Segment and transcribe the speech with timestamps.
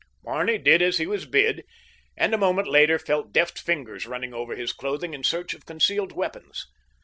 [0.23, 1.63] Barney did as he was bid
[2.17, 6.11] and a moment later felt deft fingers running over his clothing in search of concealed
[6.11, 6.65] weapons.